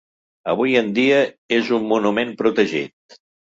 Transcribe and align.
Avui 0.53 0.73
en 0.81 0.89
dia 0.95 1.21
és 1.59 1.71
un 1.79 1.87
monument 1.95 2.35
protegit. 2.43 3.19